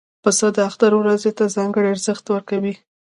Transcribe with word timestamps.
پسه 0.23 0.47
د 0.55 0.57
اختر 0.69 0.91
ورځې 1.01 1.31
ته 1.37 1.43
ځانګړی 1.55 1.87
ارزښت 1.93 2.25
ورکوي. 2.29 2.73